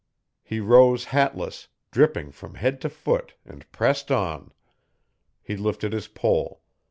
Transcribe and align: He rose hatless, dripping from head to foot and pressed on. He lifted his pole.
He 0.41 0.59
rose 0.59 1.05
hatless, 1.13 1.67
dripping 1.91 2.31
from 2.31 2.55
head 2.55 2.81
to 2.81 2.89
foot 2.89 3.35
and 3.45 3.71
pressed 3.71 4.11
on. 4.11 4.51
He 5.43 5.55
lifted 5.55 5.93
his 5.93 6.07
pole. 6.07 6.63